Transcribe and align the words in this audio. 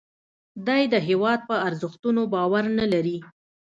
دی 0.67 0.83
د 0.93 0.95
هیواد 1.07 1.39
په 1.49 1.55
ارزښتونو 1.67 2.21
باور 2.33 2.63
نه 2.79 2.85
لري 2.93 3.17